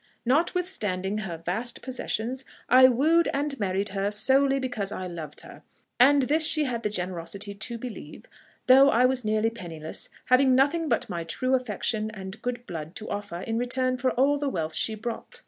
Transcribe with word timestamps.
Notwithstanding 0.25 1.19
her 1.19 1.37
vast 1.37 1.83
possessions, 1.83 2.43
I 2.67 2.87
wooed 2.87 3.29
and 3.35 3.59
married 3.59 3.89
her 3.89 4.09
solely 4.09 4.57
because 4.57 4.91
I 4.91 5.05
loved 5.05 5.41
her; 5.41 5.61
and 5.99 6.23
this 6.23 6.43
she 6.43 6.63
had 6.63 6.81
the 6.81 6.89
generosity 6.89 7.53
to 7.53 7.77
believe, 7.77 8.25
though 8.65 8.89
I 8.89 9.05
was 9.05 9.23
nearly 9.23 9.51
penniless, 9.51 10.09
having 10.25 10.55
nothing 10.55 10.89
but 10.89 11.07
my 11.07 11.23
true 11.23 11.53
affection 11.53 12.09
and 12.15 12.41
good 12.41 12.65
blood 12.65 12.95
to 12.95 13.11
offer 13.11 13.41
in 13.41 13.59
return 13.59 13.95
for 13.97 14.09
all 14.13 14.39
the 14.39 14.49
wealth 14.49 14.73
she 14.75 14.95
brought. 14.95 15.39